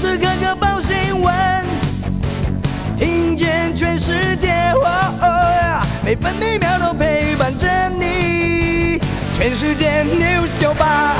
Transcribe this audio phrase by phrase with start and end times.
[0.00, 1.34] 时刻刻报新闻，
[2.96, 4.72] 听见全世界，
[6.02, 8.98] 每分每秒都陪伴着你。
[9.34, 11.16] 全世界 news 九八。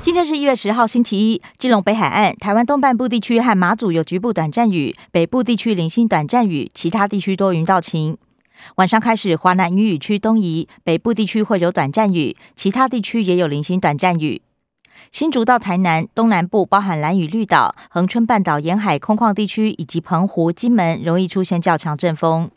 [0.00, 1.42] 今天是一月十号，星期一。
[1.58, 8.16] 基隆北海岸、台湾东半部地区和马祖有局部短暂雨，北部地区零星短暂雨，其他地区多云到晴。
[8.76, 14.42] 晚上开始，华南雨雨区东移，北部地区会有短暂雨，其他地区也有零星短暂雨。
[15.10, 22.50] 新竹到台南东南部，包含蓝屿绿岛、恒春半岛沿海空旷地区以及澎湖、金门，容易出现较强阵风。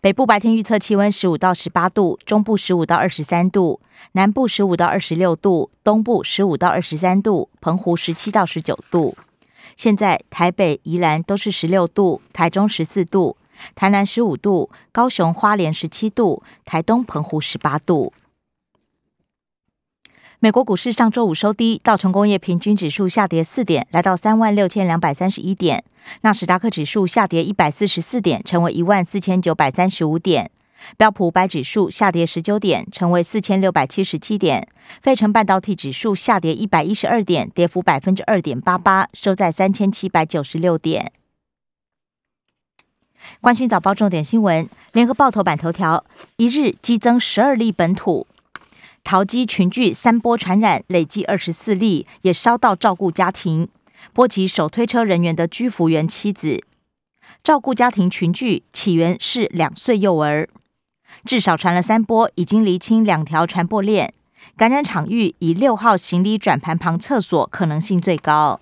[0.00, 3.80] 北部白天预测气温十五到十八度，中部十五到二十三度，
[4.12, 9.16] 南部十五到二十六度，东部十五到二十三度，澎湖十七到十九度。
[9.76, 13.36] 现在台北、宜兰都是十六度，台中十四度。
[13.74, 18.12] 台南十五度，高雄、花莲十七度，台东、澎湖十八度。
[20.40, 25.80] 美国股市上周五收低，道琼工业平均指数下跌四点，来到三万六千两百三十一点；
[26.20, 30.46] 纳斯达克指数下跌一百四十四点，成为一万四千九百三十五点；
[30.96, 34.62] 标普五百指数下跌十九点，成为四千六百七十七点；
[35.02, 41.10] 费城半导体指数下跌一百一十二点，跌幅百分之二点八八，收在三千七百九十六点。
[43.40, 46.04] 关心早报重点新闻，联合报头版头条：
[46.36, 48.26] 一日激增十二例本土
[49.04, 53.68] 桃机群聚三波传染，累计二十四例，也烧到照顾家庭，
[54.12, 56.62] 波及手推车人员的居服员妻子。
[57.44, 60.48] 照顾家庭群聚起源是两岁幼儿，
[61.24, 64.12] 至少传了三波，已经厘清两条传播链，
[64.56, 68.60] 感染场域以六号行李转盘旁厕所可能性最高。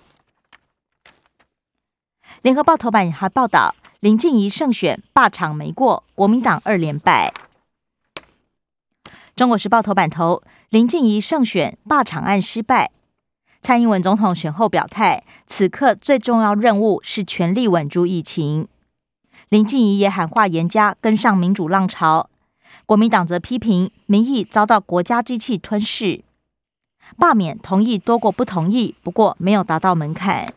[2.43, 3.73] 联合报头版还报道。
[3.99, 7.33] 林静怡胜选霸场没过，国民党二连败。
[9.35, 12.91] 中国时报头版头：林静怡胜选霸场案失败。
[13.59, 18.67] 蔡英文总统选后表态，此刻最重要任务是全力稳住疫情。
[19.49, 22.29] 林静怡也喊话严家跟上民主浪潮，
[22.85, 26.23] 国民党则批评民意遭到国家机器吞噬。
[27.17, 30.53] 罢免同意多过不同意，不过没有达到门槛。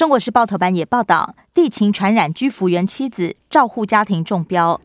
[0.00, 4.80] 中国时报头版也报道，地勤传染居服员妻子，照护家庭中标。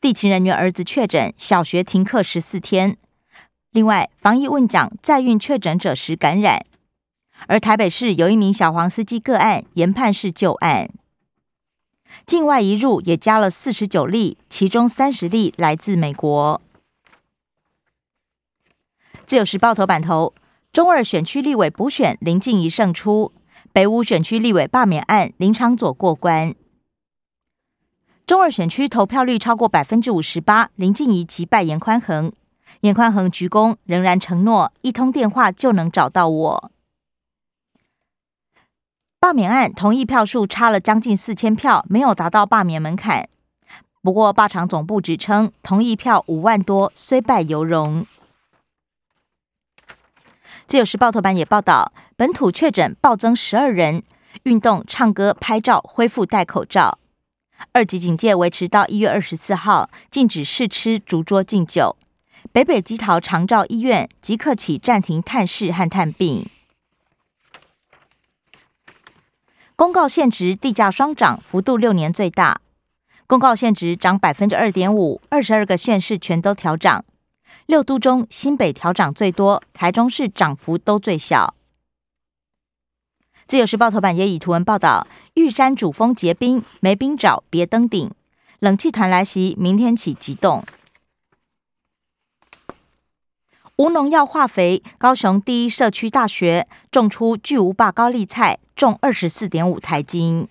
[0.00, 2.96] 地勤人员儿子确诊，小学停课十四天。
[3.72, 6.64] 另外，防疫问讲，在运确诊者时感染。
[7.48, 10.88] 而台北市有一名小黄司机个案，研判是旧案。
[12.24, 16.62] 境外移入也加了四十九例，其中三十例来自美国。
[19.26, 20.32] 自由时报头版头，
[20.72, 23.34] 中二选区立委补选，林静怡胜出。
[23.72, 26.54] 北五选区立委罢免案，林昌佐过关。
[28.26, 32.32] 中二选区投票率超过百分之五十八，林静怡击败严宽恒。
[32.80, 36.70] 严宽恒鞠躬，仍然承诺一通电话就能找到我。
[39.18, 43.28] 罢免案同意票数差了将近四千票，没有达到罢免门槛。
[44.02, 48.06] 不过罢场总部指称，同意票五万多，虽败犹荣。
[50.66, 54.02] 自由时报头版也报道，本土确诊暴增十二人，
[54.42, 56.98] 运动、唱歌、拍照恢复戴口罩。
[57.72, 61.96] 二级警戒维持到一月二十四号，禁止试吃、逐桌敬酒。
[62.52, 66.46] 北北基桃长照医院即刻起暂停探视和探病。
[69.74, 72.60] 公告限值地价双涨，幅度六年最大。
[73.26, 77.02] 公告限值涨百分之二点五，二十二个县市全都调涨。
[77.64, 81.54] 六都中，新北调涨最多，台中市涨幅都最小。
[83.50, 88.08] 自由时报头版也以图文报道：玉山主峰结冰，没冰找别登顶。
[88.60, 90.62] 冷气团来袭，明天起急冻。
[93.74, 100.46] 无农药化肥，高雄第一社区大学种出巨无霸高丽菜，重二十四点五台斤。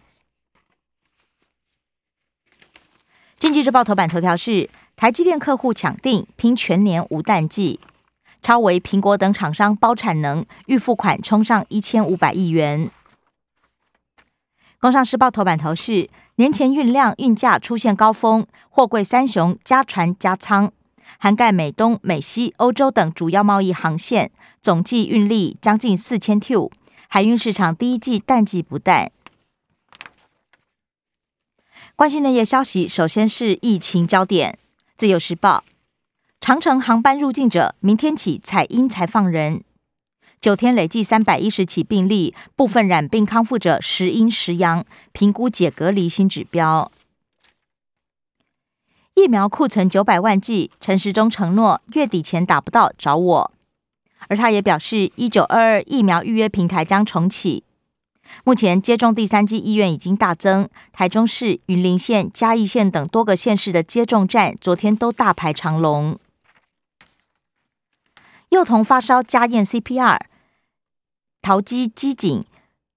[3.39, 4.69] 经济日报头版头条是。
[4.97, 7.79] 台积电客户抢订，拼全年无淡季。
[8.41, 12.89] 超维、苹果等厂商包产能，预付款冲上一千五百亿元。
[14.79, 20.71] 工商时报头版头是：年前运量运价出现高峰，货柜三雄加船加仓，
[21.17, 24.31] 涵盖美东、美西、欧洲等主要贸易航线，
[24.61, 26.55] 总计运力将近四千 T。
[27.09, 29.11] 海运市场第一季淡季不淡。
[31.95, 34.57] 关心内页消息，首先是疫情焦点。
[34.95, 35.63] 自由时报：
[36.41, 39.61] 长城航班入境者明天起采阴才放人，
[40.39, 46.91] 九天累计三百一十起病例，部分染病康复者时阴时阳，评估解隔离新指标。
[49.15, 53.51] 疫苗库存九百万剂，陈时中承诺月底前打不到找我。
[54.29, 57.63] 而他也表示，一九二二疫苗预约平台将重启。
[58.45, 66.17] 目前接种第三剂意愿已经大增，台中市、云林县、嘉义县等多个县市的接种站昨天都大排长龙。
[68.49, 70.19] 幼童发烧加验 CPR，
[71.39, 72.43] 桃机机警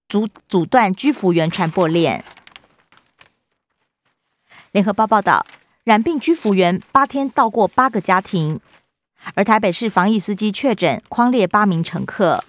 [0.08, 2.24] 阻阻断居服员传播链。
[4.72, 5.44] 联合报报道，
[5.84, 8.60] 染病居服员八天到过八个家庭，
[9.34, 12.42] 而台北市防疫司机确诊框列八名乘客。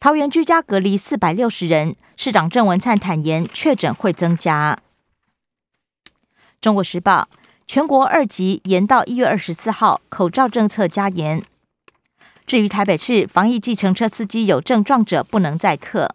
[0.00, 4.80] 桃园居家隔离四百六十人，市长郑文灿坦言确诊会增加。
[6.60, 7.28] 中国时报。
[7.72, 11.42] 全国二级延到一月二十四号，口罩政策加严。
[12.46, 16.14] 至于台北市防疫计程车司机有症状者不能载客。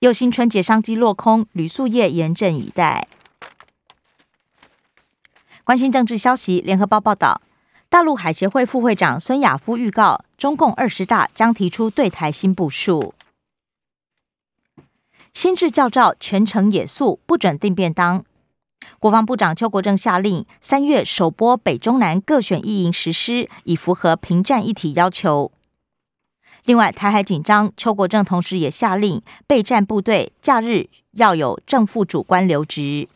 [0.00, 3.06] 又新春节商机落空，旅宿业严阵以待。
[5.62, 7.40] 关心政治消息，联合报报道，
[7.88, 13.14] 大陆海协会副会长孙亚夫预告，中共二十大将提出对台新部署。
[15.32, 18.24] 新制教照全程野宿，不准订便当。
[18.98, 25.50] 国防部长邱国正下令，三月首播北中南各选一营实施，以符合平战一体要求。
[26.64, 33.08] 另外，台海紧张，邱国正同时也下令备战部队假日要有正副主官留职。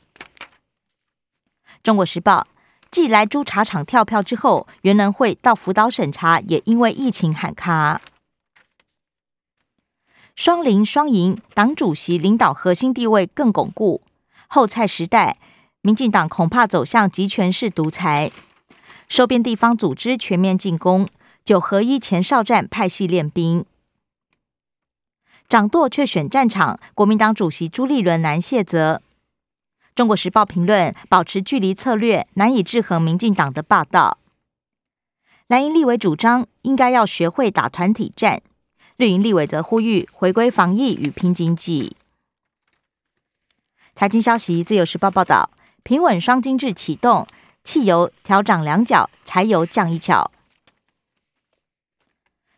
[1.84, 2.48] 中国时报，
[2.90, 8.00] 继来猪茶厂跳票之后，原能会到福岛审查也因为疫情喊卡。
[10.34, 14.02] 双零双赢，党主席领导核心地位更巩固。
[14.48, 15.38] 后蔡时代。
[15.86, 18.32] 民进党恐怕走向集权式独裁，
[19.06, 21.06] 收编地方组织全面进攻，
[21.44, 23.64] 九合一前哨战派系练兵，
[25.48, 26.80] 掌舵却选战场。
[26.92, 29.00] 国民党主席朱立伦难卸责。
[29.94, 34.18] 中国时报评论：保持距离策略难以制衡民进党的霸道。
[35.46, 38.42] 蓝营立委主张应该要学会打团体战，
[38.96, 41.94] 绿营立委则呼吁回归防疫与拼经济。
[43.94, 45.48] 财经消息：自由时报报道。
[45.86, 47.28] 平稳双精制启动，
[47.62, 50.32] 汽油调涨两角，柴油降一角。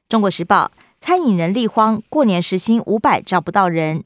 [0.08, 4.02] 中国时报：餐饮人力荒，过年时薪五百找不到人，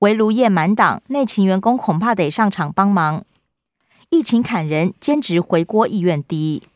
[0.00, 3.24] 围炉夜满档，内勤员工恐怕得上场帮忙。
[4.10, 6.68] 疫情砍人，兼职回锅意愿低。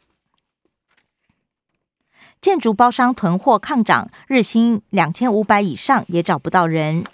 [2.40, 7.04] 建筑包商囤货抗涨，日薪两千五百以上也找不到人。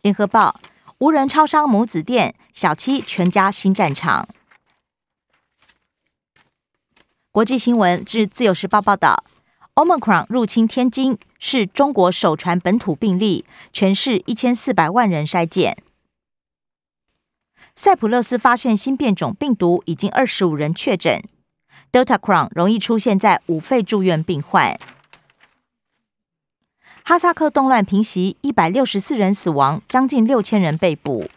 [0.00, 0.58] 联合报。
[0.98, 4.26] 无人超商母子店，小七全家新战场。
[7.30, 9.22] 国际新闻，自自由时报报道
[9.74, 13.44] ，Omicron 入侵天津，是中国首传本土病例，
[13.74, 15.76] 全市一千四百万人筛检。
[17.74, 21.22] 塞浦路斯发现新变种病毒，已经二十五人确诊。
[21.92, 24.78] Delta Crown 容易出现在五肺住院病患。
[27.08, 31.30] 哈萨克动乱平息，一百六十四人死亡，将近六千人被捕。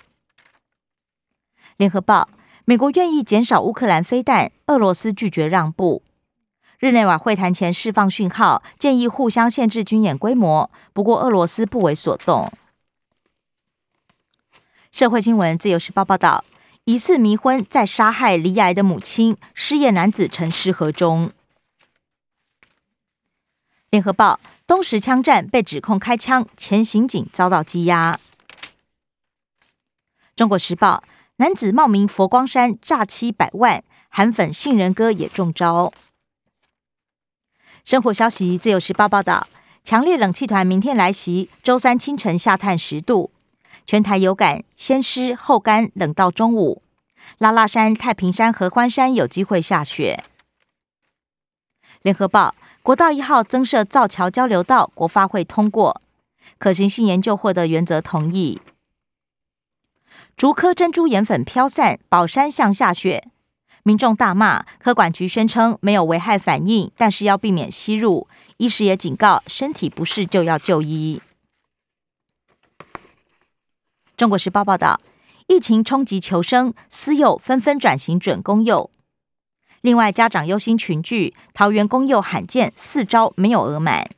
[1.78, 2.28] 联合报：
[2.66, 6.02] 美国愿意减少乌克兰飞弹，俄罗斯拒绝让步。
[6.80, 12.52] 日内瓦会谈前释放讯号，建议互相限制军演规模，不过俄罗斯不为所动。
[14.92, 16.44] 社会新闻：自由时报报道，
[16.86, 21.32] 疑似迷昏再杀害离癌的母亲，失业男子沉尸河中。
[23.90, 24.40] 联合报。
[24.68, 28.20] 东石枪战被指控开枪，前刑警遭到羁押。
[30.36, 31.04] 中国时报
[31.38, 35.92] 男子冒名佛光山诈欺百万，韩粉杏仁哥也中招。
[37.84, 39.48] 生活消息，自由时报报道，
[39.84, 43.32] 强烈冷气团明天来袭，周三清晨下探十度，
[43.88, 46.84] 全台有感先湿后干，冷到中午。
[47.40, 50.24] 拉拉山、太平山、合欢山有机会下雪。
[52.04, 52.54] 联合报。
[52.90, 56.02] 国道一号增设造桥交流道，国发会通过，
[56.58, 58.60] 可行性研究获得原则同意。
[60.36, 63.28] 竹科珍珠盐粉飘散，宝山向下雪，
[63.84, 68.28] 民众大骂，科管局宣称没有危害反应，但是要避免吸入。
[68.58, 71.22] 医师也警告，身体不适就要就医。
[74.18, 75.00] 中国时报报道，
[75.46, 78.90] 疫情冲击求生，私幼纷纷转型准公幼。
[79.82, 84.10] 另外，家长忧心群聚，桃园公幼罕见四招没有额满。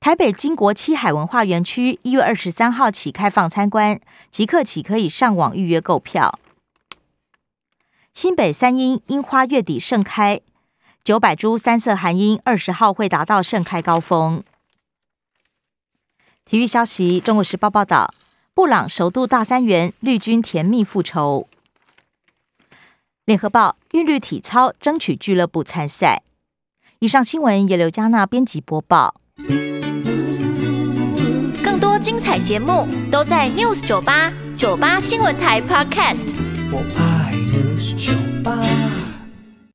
[0.00, 6.38] 台北金国七海文化园区一月二十三号起开放参观，即刻起可以上网预约购票。
[8.12, 10.40] 新北三樱樱花月底盛开，
[11.02, 14.44] 九百株三色寒樱二十号会达到盛开高峰。
[16.44, 18.12] 体育消息，《中国时报》报道。
[18.52, 21.48] 布朗首度大三元，绿军甜蜜复仇。
[23.24, 26.22] 联合报韵律体操争取俱乐部参赛。
[26.98, 29.14] 以上新闻由刘嘉娜编辑播报。
[31.62, 36.34] 更多精彩节目都在 News 九八九八新闻台 Podcast。
[36.70, 38.12] 我爱 News 酒
[38.42, 39.03] 吧。